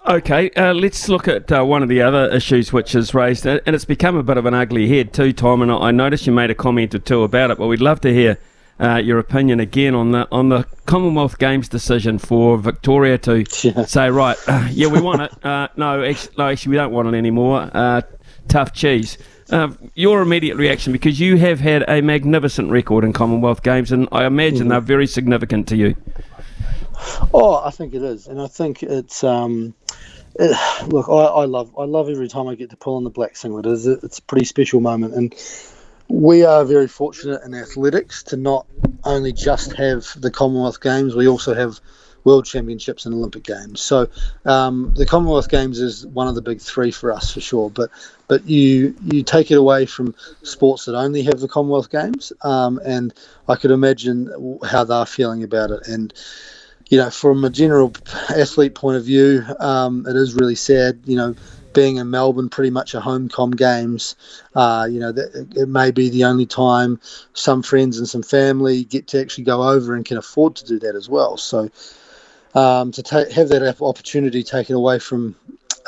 Okay, 0.08 0.50
uh, 0.52 0.74
let's 0.74 1.10
look 1.10 1.28
at 1.28 1.52
uh, 1.52 1.66
one 1.66 1.84
of 1.84 1.90
the 1.90 2.02
other 2.02 2.34
issues 2.34 2.72
which 2.72 2.96
is 2.96 3.14
raised, 3.14 3.46
and 3.46 3.62
it's 3.68 3.84
become 3.84 4.16
a 4.16 4.24
bit 4.24 4.38
of 4.38 4.46
an 4.46 4.54
ugly 4.54 4.88
head 4.88 5.12
too, 5.12 5.34
Tom. 5.34 5.62
And 5.62 5.70
I 5.70 5.92
noticed 5.92 6.26
you 6.26 6.32
made 6.32 6.50
a 6.50 6.56
comment 6.56 6.96
or 6.96 7.00
two 7.00 7.24
about 7.24 7.52
it, 7.52 7.58
but 7.58 7.68
we'd 7.68 7.82
love 7.82 8.00
to 8.02 8.14
hear 8.14 8.38
uh, 8.80 8.96
your 8.96 9.20
opinion 9.20 9.60
again 9.60 9.94
on 9.96 10.12
the 10.12 10.26
on 10.32 10.48
the 10.48 10.64
Commonwealth 10.86 11.40
Games 11.40 11.68
decision 11.68 12.20
for 12.20 12.58
Victoria 12.58 13.18
to 13.18 13.40
yeah. 13.64 13.84
say, 13.84 14.10
right, 14.10 14.38
uh, 14.48 14.70
yeah, 14.72 14.88
we 14.88 15.02
want 15.02 15.24
it. 15.24 15.46
Uh, 15.46 15.68
no, 15.76 16.02
actually, 16.02 16.36
no, 16.38 16.48
actually, 16.48 16.70
we 16.70 16.76
don't 16.78 16.94
want 16.94 17.10
it 17.10 17.18
anymore. 17.18 17.70
Uh, 17.74 18.02
tough 18.48 18.74
cheese. 18.74 19.18
Uh, 19.50 19.70
your 19.96 20.22
immediate 20.22 20.56
reaction, 20.56 20.94
because 20.94 21.20
you 21.20 21.38
have 21.38 21.60
had 21.60 21.84
a 21.90 22.02
magnificent 22.02 22.70
record 22.70 23.04
in 23.04 23.12
Commonwealth 23.12 23.64
Games, 23.64 23.92
and 23.92 24.08
I 24.12 24.26
imagine 24.26 24.60
mm-hmm. 24.60 24.70
they're 24.70 24.82
very 24.82 25.08
significant 25.08 25.68
to 25.70 25.76
you. 25.76 25.96
Oh, 27.34 27.62
I 27.64 27.72
think 27.72 27.94
it 27.94 28.04
is, 28.04 28.28
and 28.28 28.42
I 28.42 28.48
think 28.48 28.84
it's. 28.84 29.24
Um, 29.24 29.74
it, 30.36 30.88
look, 30.88 31.10
I, 31.10 31.14
I, 31.14 31.46
love 31.46 31.74
I 31.78 31.84
love 31.84 32.10
every 32.10 32.28
time 32.28 32.48
I 32.48 32.56
get 32.56 32.70
to 32.70 32.78
pull 32.78 32.96
on 32.96 33.04
the 33.04 33.10
black 33.10 33.36
singlet. 33.36 33.66
It's 33.66 33.86
a, 33.86 33.94
it's 34.04 34.20
a 34.20 34.22
pretty 34.24 34.46
special 34.46 34.80
moment, 34.80 35.14
and 35.14 35.36
we 36.08 36.44
are 36.44 36.64
very 36.64 36.88
fortunate 36.88 37.42
in 37.44 37.54
athletics 37.54 38.24
to 38.24 38.38
not 38.38 38.66
only 39.04 39.34
just 39.34 39.74
have 39.74 40.06
the 40.16 40.32
Commonwealth 40.32 40.82
Games, 40.82 41.16
we 41.16 41.28
also 41.28 41.54
have 41.54 41.80
World 42.24 42.46
Championships 42.46 43.06
and 43.06 43.16
Olympic 43.16 43.44
Games. 43.44 43.82
So 43.82 44.10
um, 44.46 44.94
the 44.96 45.06
Commonwealth 45.06 45.50
Games 45.50 45.80
is 45.80 46.06
one 46.06 46.28
of 46.28 46.36
the 46.36 46.42
big 46.42 46.60
three 46.60 46.92
for 46.92 47.12
us 47.14 47.32
for 47.32 47.42
sure. 47.42 47.70
But 47.70 47.90
but 48.28 48.46
you 48.46 48.96
you 49.06 49.24
take 49.24 49.50
it 49.50 49.58
away 49.58 49.86
from 49.86 50.14
sports 50.44 50.86
that 50.86 50.96
only 50.96 51.24
have 51.24 51.40
the 51.40 51.48
Commonwealth 51.48 51.90
Games, 51.90 52.34
um, 52.42 52.80
and 52.86 53.14
I 53.48 53.56
could 53.56 53.72
imagine 53.72 54.60
how 54.66 54.84
they're 54.84 55.06
feeling 55.06 55.44
about 55.44 55.72
it. 55.72 55.88
And 55.88 56.14
you 56.90 56.98
know, 56.98 57.10
from 57.10 57.44
a 57.44 57.50
general 57.50 57.94
athlete 58.30 58.76
point 58.76 58.98
of 58.98 59.04
view, 59.06 59.44
um, 59.60 60.06
it 60.08 60.16
is 60.16 60.36
really 60.36 60.56
sad. 60.56 61.00
You 61.06 61.18
know, 61.18 61.36
being 61.74 61.98
in 61.98 62.10
Melbourne, 62.10 62.50
pretty 62.50 62.70
much 62.72 62.94
a 62.94 63.02
home 63.02 63.30
com 63.30 63.52
games. 63.52 64.16
Uh, 64.56 64.88
you 64.90 65.00
know, 65.00 65.12
that, 65.12 65.54
it 65.56 65.68
may 65.68 65.92
be 65.92 66.10
the 66.10 66.24
only 66.24 66.46
time 66.46 67.00
some 67.34 67.62
friends 67.62 67.98
and 67.98 68.08
some 68.08 68.24
family 68.24 68.84
get 68.84 69.08
to 69.08 69.20
actually 69.22 69.44
go 69.44 69.68
over 69.70 69.96
and 69.96 70.06
can 70.06 70.18
afford 70.18 70.56
to 70.56 70.66
do 70.66 70.80
that 70.80 70.96
as 70.96 71.10
well. 71.10 71.38
So 71.38 71.70
um, 72.56 72.92
to 72.94 73.04
ta- 73.04 73.30
have 73.34 73.50
that 73.50 73.82
opportunity 73.82 74.44
taken 74.44 74.76
away 74.76 75.00
from 75.00 75.36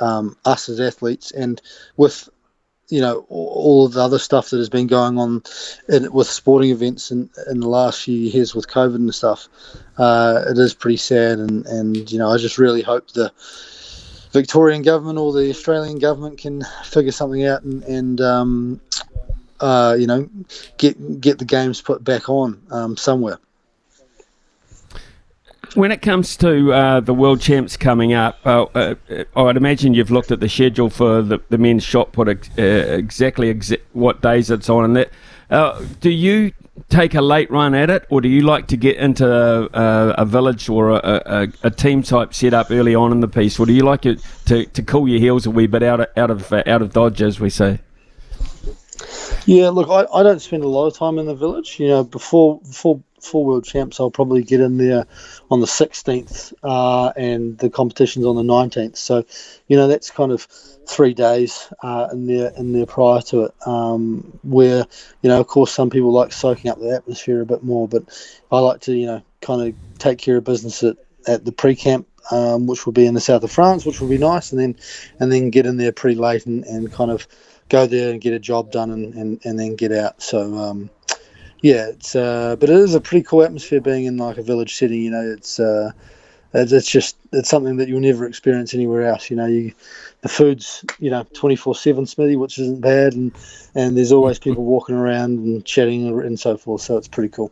um, 0.01 0.37
us 0.45 0.69
as 0.69 0.79
athletes, 0.79 1.31
and 1.31 1.61
with 1.97 2.29
you 2.89 3.01
know 3.01 3.25
all 3.29 3.85
of 3.85 3.93
the 3.93 4.01
other 4.01 4.19
stuff 4.19 4.49
that 4.49 4.57
has 4.57 4.69
been 4.69 4.87
going 4.87 5.17
on 5.17 5.43
in, 5.87 6.11
with 6.11 6.27
sporting 6.27 6.71
events 6.71 7.11
in, 7.11 7.29
in 7.49 7.59
the 7.59 7.67
last 7.69 8.03
few 8.03 8.17
years 8.17 8.55
with 8.55 8.67
COVID 8.67 8.95
and 8.95 9.13
stuff, 9.13 9.47
uh, 9.97 10.43
it 10.47 10.57
is 10.57 10.73
pretty 10.73 10.97
sad. 10.97 11.39
And, 11.39 11.65
and 11.67 12.11
you 12.11 12.17
know, 12.17 12.29
I 12.29 12.37
just 12.37 12.57
really 12.57 12.81
hope 12.81 13.11
the 13.11 13.31
Victorian 14.31 14.81
government 14.81 15.17
or 15.17 15.33
the 15.33 15.49
Australian 15.49 15.99
government 15.99 16.37
can 16.37 16.63
figure 16.83 17.11
something 17.11 17.45
out 17.45 17.63
and, 17.63 17.83
and 17.83 18.21
um, 18.21 18.81
uh, 19.59 19.95
you 19.97 20.07
know 20.07 20.29
get 20.77 21.21
get 21.21 21.39
the 21.39 21.45
games 21.45 21.81
put 21.81 22.03
back 22.03 22.29
on 22.29 22.61
um, 22.71 22.97
somewhere. 22.97 23.37
When 25.75 25.91
it 25.91 26.01
comes 26.01 26.35
to 26.37 26.73
uh, 26.73 26.99
the 26.99 27.13
World 27.13 27.41
Champs 27.41 27.77
coming 27.77 28.13
up, 28.13 28.39
uh, 28.43 28.65
uh, 28.73 28.95
I'd 29.35 29.55
imagine 29.55 29.93
you've 29.93 30.09
looked 30.09 30.31
at 30.31 30.39
the 30.39 30.49
schedule 30.49 30.89
for 30.89 31.21
the, 31.21 31.39
the 31.49 31.57
men's 31.59 31.83
shot 31.83 32.11
put 32.11 32.27
ex- 32.27 32.49
uh, 32.57 32.61
exactly 32.61 33.53
exa- 33.53 33.81
what 33.93 34.21
days 34.21 34.49
it's 34.49 34.67
on. 34.67 34.83
And 34.85 34.95
that, 34.95 35.11
uh, 35.51 35.83
do 36.01 36.09
you 36.09 36.53
take 36.87 37.13
a 37.13 37.21
late 37.21 37.51
run 37.51 37.75
at 37.75 37.89
it, 37.89 38.05
or 38.09 38.21
do 38.21 38.29
you 38.29 38.41
like 38.41 38.67
to 38.67 38.77
get 38.77 38.97
into 38.97 39.27
a, 39.27 40.15
a 40.17 40.25
village 40.25 40.69
or 40.69 40.91
a, 40.91 41.21
a, 41.25 41.47
a, 41.63 41.69
team 41.69 42.01
type 42.01 42.33
setup 42.33 42.71
early 42.71 42.95
on 42.95 43.11
in 43.11 43.19
the 43.19 43.27
piece, 43.27 43.59
or 43.59 43.65
do 43.65 43.73
you 43.73 43.83
like 43.83 44.05
it 44.05 44.23
to, 44.45 44.65
to 44.65 44.81
cool 44.81 45.07
your 45.07 45.19
heels 45.19 45.45
a 45.45 45.51
wee 45.51 45.67
bit 45.67 45.83
out 45.83 45.99
of 45.99 46.07
out 46.17 46.31
of 46.31 46.51
out 46.53 46.81
of 46.81 46.93
dodge, 46.93 47.21
as 47.21 47.39
we 47.39 47.49
say? 47.49 47.79
Yeah, 49.45 49.69
look, 49.69 49.89
I, 49.89 50.05
I 50.13 50.23
don't 50.23 50.39
spend 50.39 50.63
a 50.63 50.67
lot 50.67 50.87
of 50.87 50.95
time 50.95 51.17
in 51.19 51.25
the 51.25 51.35
village. 51.35 51.79
You 51.79 51.87
know, 51.87 52.03
before 52.03 52.59
before 52.61 53.01
full 53.23 53.45
world 53.45 53.65
champs, 53.65 53.99
I'll 53.99 54.11
probably 54.11 54.43
get 54.43 54.61
in 54.61 54.77
there 54.77 55.05
on 55.49 55.59
the 55.59 55.65
16th, 55.65 56.53
uh, 56.63 57.11
and 57.15 57.57
the 57.57 57.69
competition's 57.69 58.25
on 58.25 58.35
the 58.35 58.43
19th. 58.43 58.97
So, 58.97 59.25
you 59.67 59.77
know, 59.77 59.87
that's 59.87 60.11
kind 60.11 60.31
of 60.31 60.43
three 60.43 61.13
days 61.13 61.71
uh, 61.83 62.09
in 62.11 62.27
there 62.27 62.51
in 62.57 62.73
there 62.73 62.85
prior 62.85 63.21
to 63.21 63.45
it. 63.45 63.67
Um, 63.67 64.39
where, 64.43 64.85
you 65.21 65.29
know, 65.29 65.39
of 65.39 65.47
course, 65.47 65.71
some 65.71 65.89
people 65.89 66.11
like 66.11 66.31
soaking 66.31 66.71
up 66.71 66.79
the 66.79 66.95
atmosphere 66.95 67.41
a 67.41 67.45
bit 67.45 67.63
more, 67.63 67.87
but 67.87 68.03
I 68.51 68.59
like 68.59 68.81
to, 68.81 68.93
you 68.93 69.05
know, 69.05 69.21
kind 69.41 69.69
of 69.69 69.99
take 69.99 70.19
care 70.19 70.37
of 70.37 70.43
business 70.43 70.83
at, 70.83 70.97
at 71.27 71.45
the 71.45 71.51
pre-camp 71.51 72.07
um, 72.31 72.67
which 72.67 72.85
will 72.85 72.93
be 72.93 73.05
in 73.05 73.13
the 73.13 73.21
south 73.21 73.43
of 73.43 73.51
France, 73.51 73.85
which 73.85 73.99
will 74.01 74.07
be 74.07 74.17
nice, 74.17 74.51
and 74.51 74.61
then 74.61 74.75
and 75.19 75.31
then 75.31 75.49
get 75.49 75.65
in 75.65 75.77
there 75.77 75.91
pretty 75.91 76.15
late 76.15 76.45
and, 76.45 76.63
and 76.65 76.91
kind 76.91 77.11
of 77.11 77.27
go 77.69 77.85
there 77.85 78.11
and 78.11 78.21
get 78.21 78.33
a 78.33 78.39
job 78.39 78.71
done 78.71 78.91
and, 78.91 79.13
and, 79.13 79.45
and 79.45 79.59
then 79.59 79.75
get 79.75 79.91
out. 79.91 80.21
So 80.21 80.57
um, 80.57 80.89
yeah, 81.61 81.87
it's 81.87 82.15
uh, 82.15 82.55
but 82.57 82.69
it 82.69 82.75
is 82.75 82.95
a 82.95 83.01
pretty 83.01 83.23
cool 83.23 83.43
atmosphere 83.43 83.81
being 83.81 84.05
in 84.05 84.17
like 84.17 84.37
a 84.37 84.43
village 84.43 84.75
city. 84.75 84.99
You 84.99 85.11
know, 85.11 85.21
it's 85.21 85.59
uh, 85.59 85.91
it's 86.53 86.89
just 86.89 87.17
it's 87.33 87.49
something 87.49 87.77
that 87.77 87.89
you'll 87.89 87.99
never 87.99 88.25
experience 88.25 88.73
anywhere 88.73 89.03
else. 89.03 89.29
You 89.29 89.35
know, 89.35 89.45
you 89.45 89.73
the 90.21 90.29
food's 90.29 90.83
you 90.99 91.09
know 91.09 91.25
twenty 91.33 91.55
four 91.55 91.75
seven 91.75 92.05
Smithy, 92.05 92.37
which 92.37 92.57
isn't 92.59 92.81
bad, 92.81 93.13
and 93.13 93.31
and 93.75 93.97
there's 93.97 94.11
always 94.11 94.39
people 94.39 94.63
walking 94.63 94.95
around 94.95 95.39
and 95.39 95.65
chatting 95.65 96.07
and 96.07 96.39
so 96.39 96.57
forth. 96.57 96.81
So 96.81 96.97
it's 96.97 97.07
pretty 97.07 97.29
cool. 97.29 97.51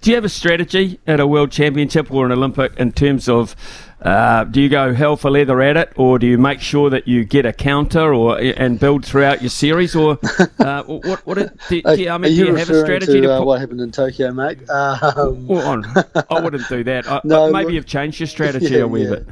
Do 0.00 0.10
you 0.10 0.16
have 0.16 0.24
a 0.24 0.30
strategy 0.30 0.98
at 1.06 1.20
a 1.20 1.26
world 1.26 1.50
championship 1.50 2.10
or 2.10 2.24
an 2.24 2.32
Olympic 2.32 2.76
in 2.76 2.92
terms 2.92 3.28
of 3.28 3.54
uh, 4.02 4.44
do 4.44 4.62
you 4.62 4.68
go 4.70 4.94
hell 4.94 5.16
for 5.16 5.30
leather 5.30 5.60
at 5.60 5.76
it, 5.76 5.92
or 5.96 6.18
do 6.18 6.26
you 6.26 6.38
make 6.38 6.60
sure 6.60 6.88
that 6.88 7.06
you 7.06 7.24
get 7.24 7.44
a 7.44 7.52
counter 7.52 8.14
or 8.14 8.38
and 8.38 8.80
build 8.80 9.04
throughout 9.04 9.42
your 9.42 9.50
series, 9.50 9.94
or 9.94 10.18
uh, 10.58 10.82
what? 10.84 11.26
What? 11.26 11.36
Do, 11.68 11.82
do, 11.82 12.08
I 12.08 12.16
mean, 12.16 12.32
do 12.32 12.46
you 12.46 12.54
have 12.54 12.70
a 12.70 12.80
strategy 12.80 13.20
to, 13.20 13.26
to 13.26 13.34
uh, 13.36 13.44
what 13.44 13.60
happened 13.60 13.82
in 13.82 13.92
Tokyo, 13.92 14.32
mate? 14.32 14.58
Um, 14.70 15.46
well, 15.48 15.66
on, 15.66 15.84
I 16.30 16.40
wouldn't 16.40 16.66
do 16.68 16.82
that. 16.84 17.10
I, 17.10 17.20
no, 17.24 17.52
maybe 17.52 17.64
look, 17.64 17.72
you've 17.74 17.86
changed 17.86 18.20
your 18.20 18.26
strategy 18.26 18.74
yeah, 18.74 18.80
a 18.80 18.88
wee 18.88 19.04
yeah. 19.04 19.10
bit. 19.10 19.28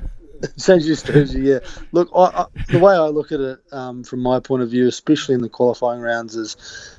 Change 0.61 0.85
your 0.85 0.97
strategy, 0.97 1.41
yeah. 1.41 1.59
Look, 1.93 2.11
I, 2.15 2.25
I, 2.25 2.47
the 2.69 2.79
way 2.79 2.95
I 2.95 3.07
look 3.07 3.33
at 3.33 3.41
it 3.41 3.59
um, 3.73 4.05
from 4.05 4.21
my 4.21 4.39
point 4.39 4.63
of 4.63 4.71
view, 4.71 4.87
especially 4.87 5.35
in 5.35 5.41
the 5.41 5.49
qualifying 5.49 6.01
rounds, 6.01 6.37
is 6.37 6.57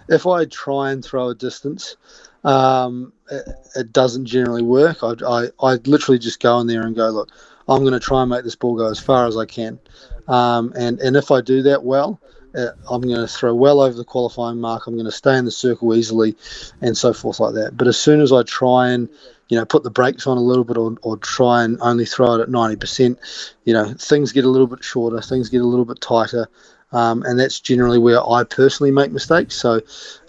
if 0.10 0.28
I 0.28 0.46
try 0.46 0.92
and 0.92 1.06
throw 1.06 1.30
a 1.30 1.36
distance, 1.36 1.96
um, 2.44 3.14
it, 3.32 3.48
it, 3.76 3.94
doesn't 3.94 4.26
generally 4.26 4.62
work. 4.62 5.04
I, 5.04 5.14
I, 5.26 5.48
I 5.62 5.74
literally 5.86 6.20
just 6.20 6.42
go 6.42 6.60
in 6.60 6.68
there 6.68 6.82
and 6.82 6.96
go, 6.96 7.10
look, 7.10 7.30
I'm 7.70 7.82
going 7.82 7.94
to 7.94 8.00
try 8.00 8.22
and 8.22 8.30
make 8.30 8.44
this 8.44 8.56
ball 8.56 8.76
go 8.76 8.90
as 8.90 9.00
far 9.00 9.28
as 9.28 9.38
I 9.38 9.46
can. 9.46 9.80
Um, 10.28 10.74
and, 10.76 11.00
and 11.00 11.16
if 11.16 11.32
I 11.32 11.42
do 11.42 11.62
that 11.64 11.84
well, 11.84 12.20
uh, 12.56 12.70
I'm 12.90 13.02
going 13.02 13.16
to 13.16 13.28
throw 13.28 13.54
well 13.54 13.80
over 13.80 13.96
the 13.96 14.04
qualifying 14.04 14.60
mark. 14.60 14.88
I'm 14.88 14.96
going 14.96 15.06
to 15.06 15.12
stay 15.12 15.38
in 15.38 15.46
the 15.46 15.52
circle 15.52 15.96
easily, 15.96 16.36
and 16.82 16.98
so 16.98 17.14
forth 17.14 17.40
like 17.40 17.54
that. 17.54 17.78
But 17.78 17.88
as 17.88 17.98
soon 17.98 18.22
as 18.22 18.32
I 18.32 18.44
try 18.44 18.90
and 18.90 19.08
you 19.50 19.58
know 19.58 19.66
put 19.66 19.84
the 19.84 19.92
brakes 19.92 20.26
on 20.26 20.38
a 20.38 20.42
little 20.42 20.64
bit, 20.64 20.78
or, 20.78 20.96
or 21.04 21.18
try 21.18 21.64
and 21.64 21.78
only 21.82 22.06
throw 22.06 22.36
it 22.36 22.42
at 22.42 22.50
90%, 22.50 23.18
you 23.66 23.74
know 23.74 23.94
things 23.94 24.32
get 24.32 24.46
a 24.46 24.50
little 24.50 24.68
bit 24.68 24.84
shorter, 24.84 25.22
things 25.22 25.50
get 25.50 25.62
a 25.62 25.66
little 25.66 25.86
bit 25.86 26.02
tighter, 26.02 26.48
um, 26.92 27.24
and 27.24 27.40
that's 27.40 27.60
generally 27.60 28.00
where 28.00 28.28
I 28.28 28.44
personally 28.44 28.92
make 28.92 29.12
mistakes. 29.12 29.56
So 29.56 29.82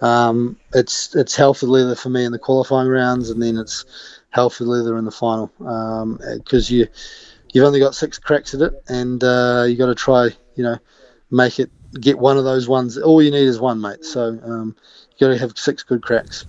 um, 0.02 0.58
it's 0.74 1.14
it's 1.14 1.36
for 1.36 1.54
leather 1.62 1.94
for 1.96 2.10
me 2.10 2.24
in 2.24 2.32
the 2.32 2.38
qualifying 2.38 2.88
rounds, 2.88 3.30
and 3.30 3.42
then 3.42 3.56
it's 3.56 3.84
for 4.32 4.64
leather 4.64 4.96
in 4.96 5.04
the 5.04 5.10
final 5.10 5.48
because 6.38 6.70
um, 6.70 6.76
you 6.76 6.86
you've 7.52 7.64
only 7.64 7.80
got 7.80 7.94
six 7.94 8.18
cracks 8.18 8.54
at 8.54 8.60
it, 8.60 8.72
and 8.88 9.22
uh, 9.24 9.64
you 9.68 9.76
got 9.76 9.86
to 9.86 9.94
try, 9.94 10.28
you 10.54 10.62
know, 10.64 10.78
make 11.30 11.58
it 11.58 11.70
get 12.00 12.18
one 12.18 12.36
of 12.36 12.44
those 12.44 12.68
ones. 12.68 12.96
All 12.98 13.22
you 13.22 13.30
need 13.30 13.46
is 13.46 13.60
one, 13.60 13.80
mate. 13.80 14.04
So 14.04 14.38
um, 14.44 14.76
you 15.16 15.26
got 15.26 15.32
to 15.32 15.38
have 15.38 15.58
six 15.58 15.82
good 15.82 16.02
cracks. 16.02 16.46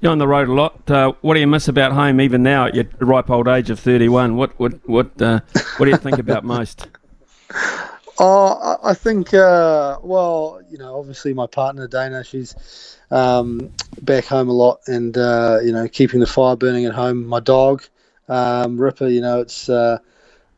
You're 0.00 0.12
on 0.12 0.18
the 0.18 0.28
road 0.28 0.48
a 0.48 0.52
lot. 0.52 0.90
Uh, 0.90 1.12
what 1.20 1.34
do 1.34 1.40
you 1.40 1.46
miss 1.46 1.68
about 1.68 1.92
home, 1.92 2.20
even 2.20 2.42
now 2.42 2.66
at 2.66 2.74
your 2.74 2.84
ripe 3.00 3.30
old 3.30 3.48
age 3.48 3.70
of 3.70 3.80
31? 3.80 4.36
What 4.36 4.58
what 4.58 4.88
what 4.88 5.20
uh, 5.20 5.40
what 5.76 5.86
do 5.86 5.90
you 5.90 5.96
think 5.96 6.18
about 6.18 6.44
most? 6.56 6.86
Oh, 8.18 8.78
I 8.82 8.94
think, 8.94 9.34
uh, 9.34 9.98
well, 10.02 10.60
you 10.70 10.78
know, 10.78 10.98
obviously 10.98 11.34
my 11.34 11.46
partner 11.46 11.86
Dana, 11.86 12.24
she's 12.24 12.96
um, 13.10 13.70
back 14.00 14.24
home 14.24 14.48
a 14.48 14.52
lot, 14.52 14.80
and 14.86 15.16
uh, 15.18 15.58
you 15.62 15.72
know, 15.72 15.86
keeping 15.86 16.20
the 16.20 16.26
fire 16.26 16.56
burning 16.56 16.86
at 16.86 16.94
home. 16.94 17.26
My 17.26 17.40
dog, 17.40 17.82
um, 18.28 18.80
Ripper, 18.80 19.08
you 19.08 19.20
know, 19.20 19.40
it's 19.40 19.68
uh, 19.68 19.98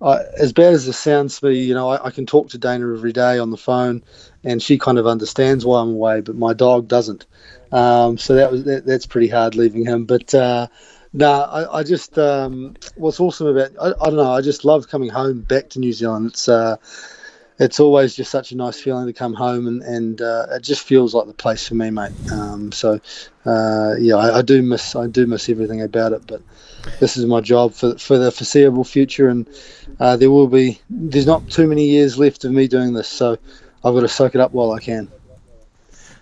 I, 0.01 0.21
as 0.39 0.53
bad 0.53 0.73
as 0.73 0.87
it 0.87 0.93
sounds 0.93 1.41
to 1.41 1.47
me, 1.47 1.59
you 1.59 1.75
know, 1.75 1.89
I, 1.89 2.07
I, 2.07 2.11
can 2.11 2.27
talk 2.27 2.49
to 2.51 2.59
Dana 2.59 2.93
every 2.95 3.13
day 3.13 3.39
on 3.41 3.51
the 3.51 3.57
phone, 3.57 4.05
and 4.45 4.63
she 4.63 4.79
kind 4.79 4.97
of 4.97 5.09
understands 5.09 5.67
why 5.67 5.81
I'm 5.81 5.91
away, 5.91 6.21
but 6.21 6.37
my 6.37 6.53
dog 6.53 6.87
doesn't. 6.87 7.27
Um, 7.73 8.19
so 8.19 8.37
that 8.37 8.53
was 8.53 8.65
that, 8.65 8.87
that's 8.87 9.07
pretty 9.07 9.29
hard 9.29 9.57
leaving 9.57 9.85
him. 9.85 10.05
But 10.05 10.33
uh, 10.33 10.69
no, 11.13 11.43
I, 11.43 11.81
I 11.81 11.83
just 11.83 12.17
um, 12.19 12.77
what's 12.95 13.19
awesome 13.19 13.49
about 13.49 13.73
I, 13.81 13.89
I, 14.01 14.07
don't 14.07 14.17
know. 14.17 14.33
I 14.33 14.43
just 14.43 14.65
love 14.65 14.89
coming 14.89 15.09
home 15.09 15.41
back 15.41 15.71
to 15.71 15.81
New 15.81 15.93
Zealand. 15.93 16.29
It's 16.29 16.49
uh, 16.49 16.77
it's 17.59 17.81
always 17.81 18.15
just 18.15 18.31
such 18.31 18.53
a 18.53 18.57
nice 18.57 18.81
feeling 18.81 19.07
to 19.07 19.13
come 19.13 19.35
home, 19.35 19.67
and 19.67 19.83
and 19.83 20.23
uh, 20.23 20.47
it 20.51 20.63
just 20.63 20.83
feels 20.83 21.15
like 21.15 21.27
the 21.27 21.35
place 21.35 21.67
for 21.67 21.75
me, 21.75 21.91
mate. 21.91 22.13
Um, 22.31 22.71
so 22.73 23.01
uh, 23.45 23.95
yeah, 23.99 24.15
I, 24.17 24.39
I, 24.39 24.43
do 24.43 24.63
miss 24.63 24.95
I 24.95 25.07
do 25.07 25.27
miss 25.27 25.49
everything 25.49 25.83
about 25.83 26.13
it, 26.13 26.27
but 26.27 26.41
this 27.01 27.17
is 27.17 27.27
my 27.27 27.41
job 27.41 27.75
for 27.75 27.99
for 27.99 28.19
the 28.19 28.31
foreseeable 28.31 28.85
future, 28.85 29.29
and 29.29 29.49
uh, 30.01 30.17
there 30.17 30.31
will 30.31 30.49
be 30.49 30.81
there's 30.89 31.27
not 31.27 31.49
too 31.49 31.67
many 31.67 31.87
years 31.87 32.19
left 32.19 32.45
of 32.45 32.53
me 32.53 32.69
doing 32.69 32.93
this, 32.93 33.09
so 33.09 33.33
I've 33.85 33.95
got 33.95 34.01
to 34.01 34.09
soak 34.09 34.35
it 34.35 34.41
up 34.41 34.53
while 34.53 34.73
I 34.73 34.81
can. 34.81 35.11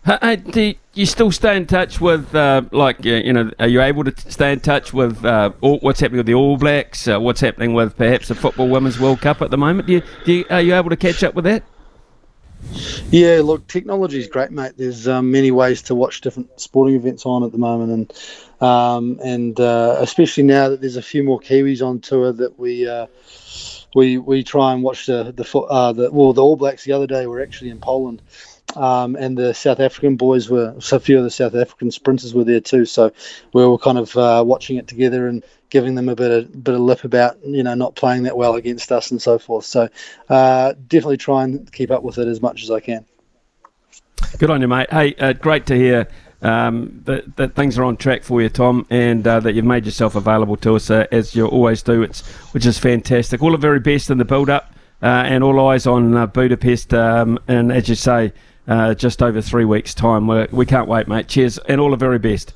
Hey, 0.05 0.37
do 0.37 0.75
you 0.97 1.05
still 1.05 1.31
stay 1.31 1.57
in 1.57 1.67
touch 1.67 2.00
with, 2.00 2.35
uh, 2.35 2.62
like, 2.73 3.05
you 3.05 3.33
know, 3.33 3.50
are 3.61 3.69
you 3.69 3.83
able 3.83 4.03
to 4.05 4.31
stay 4.31 4.53
in 4.53 4.61
touch 4.61 4.95
with 4.95 5.25
uh, 5.25 5.53
all, 5.61 5.79
what's 5.81 6.00
happening 6.00 6.19
with 6.19 6.26
the 6.26 6.35
All 6.35 6.57
Blacks? 6.57 7.07
Uh, 7.07 7.21
what's 7.21 7.41
happening 7.41 7.75
with 7.75 7.97
perhaps 7.97 8.29
the 8.29 8.35
Football 8.35 8.69
Women's 8.69 8.99
World 8.99 9.21
Cup 9.21 9.43
at 9.43 9.50
the 9.50 9.59
moment? 9.59 9.87
Do 9.87 9.93
you, 9.93 10.03
do 10.25 10.33
you, 10.33 10.45
are 10.49 10.62
you 10.62 10.75
able 10.75 10.88
to 10.88 10.97
catch 10.97 11.23
up 11.23 11.35
with 11.35 11.45
that? 11.45 11.62
Yeah, 13.11 13.43
look, 13.45 13.67
technology 13.69 14.19
is 14.19 14.26
great, 14.26 14.50
mate. 14.50 14.73
There's 14.79 15.07
um, 15.07 15.31
many 15.31 15.50
ways 15.50 15.83
to 15.83 15.95
watch 15.95 16.23
different 16.23 16.59
sporting 16.59 16.97
events 16.97 17.26
on 17.26 17.45
at 17.45 17.53
the 17.53 17.59
moment, 17.59 17.93
and 17.93 18.67
um, 18.67 19.21
and 19.23 19.61
uh, 19.61 19.99
especially 20.00 20.43
now 20.43 20.71
that 20.71 20.81
there's 20.81 20.97
a 20.97 21.03
few 21.03 21.23
more 21.23 21.38
Kiwis 21.38 21.87
on 21.87 22.00
tour 22.00 22.33
that 22.33 22.59
we 22.59 22.88
uh, 22.88 23.07
we 23.95 24.17
we 24.17 24.43
try 24.43 24.73
and 24.73 24.83
watch 24.83 25.07
the 25.07 25.33
the, 25.37 25.59
uh, 25.59 25.93
the 25.93 26.11
well 26.11 26.33
the 26.33 26.43
All 26.43 26.57
Blacks 26.57 26.85
the 26.85 26.93
other 26.93 27.07
day 27.07 27.26
were 27.26 27.43
actually 27.43 27.71
in 27.71 27.79
Poland 27.79 28.23
um, 28.76 29.16
and 29.16 29.37
the 29.37 29.54
South 29.54 29.80
African 29.80 30.16
boys 30.16 30.49
were, 30.49 30.75
so 30.80 30.97
a 30.97 31.00
few 31.00 31.18
of 31.18 31.25
the 31.25 31.30
South 31.30 31.54
African 31.54 31.90
sprinters 31.90 32.35
were 32.35 32.45
there 32.45 32.61
too. 32.61 32.85
So 32.85 33.12
we 33.52 33.66
were 33.66 33.78
kind 33.78 33.99
of 33.99 34.16
uh, 34.16 34.45
watching 34.47 34.76
it 34.76 34.87
together 34.87 35.26
and 35.28 35.42
giving 35.71 35.95
them 35.95 36.09
a 36.09 36.14
bit 36.14 36.30
of 36.30 36.64
bit 36.64 36.75
of 36.75 36.80
lip 36.80 37.04
about 37.04 37.45
you 37.45 37.62
know 37.62 37.75
not 37.75 37.97
playing 37.97 38.23
that 38.23 38.37
well 38.37 38.54
against 38.54 38.92
us 38.92 39.11
and 39.11 39.21
so 39.21 39.38
forth. 39.38 39.64
So 39.64 39.88
uh, 40.28 40.75
definitely 40.87 41.16
try 41.16 41.45
and 41.45 41.71
keep 41.73 41.90
up 41.90 42.02
with 42.02 42.18
it 42.18 42.28
as 42.28 42.40
much 42.40 42.62
as 42.62 42.71
I 42.71 42.80
can. 42.80 43.04
Good 44.38 44.50
on 44.50 44.61
you, 44.61 44.68
mate. 44.68 44.90
Hey, 44.90 45.14
uh, 45.14 45.33
great 45.33 45.66
to 45.66 45.76
hear 45.76 46.09
um, 46.42 47.00
that, 47.04 47.37
that 47.37 47.54
things 47.54 47.78
are 47.78 47.85
on 47.85 47.97
track 47.97 48.23
for 48.23 48.42
you, 48.42 48.49
Tom, 48.49 48.87
and 48.90 49.26
uh, 49.26 49.40
that 49.40 49.54
you've 49.54 49.64
made 49.64 49.85
yourself 49.85 50.14
available 50.14 50.56
to 50.59 50.76
us 50.76 50.90
uh, 50.90 51.06
as 51.11 51.35
you 51.35 51.47
always 51.47 51.83
do. 51.83 52.02
It's 52.02 52.26
which 52.52 52.66
is 52.66 52.78
fantastic. 52.78 53.42
All 53.42 53.52
the 53.52 53.59
very 53.59 53.80
best 53.80 54.11
in 54.11 54.18
the 54.18 54.25
build 54.25 54.50
up, 54.50 54.75
uh, 55.02 55.06
and 55.06 55.42
all 55.42 55.68
eyes 55.68 55.87
on 55.87 56.16
uh, 56.16 56.26
Budapest. 56.26 56.95
Um, 56.95 57.38
and 57.49 57.73
as 57.73 57.88
you 57.88 57.95
say, 57.95 58.33
uh, 58.69 58.95
just 58.95 59.23
over 59.23 59.41
three 59.41 59.65
weeks' 59.65 59.95
time. 59.95 60.27
We're, 60.27 60.49
we 60.51 60.67
can 60.67 60.81
not 60.81 60.89
wait, 60.89 61.09
mate. 61.09 61.29
Cheers, 61.29 61.59
and 61.59 61.81
all 61.81 61.91
the 61.91 61.97
very 61.97 62.19
best. 62.19 62.55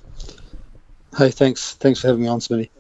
Hey, 1.17 1.31
thanks. 1.31 1.75
Thanks 1.75 2.01
for 2.01 2.09
having 2.09 2.23
me 2.23 2.29
on, 2.29 2.41
Smithy. 2.41 2.71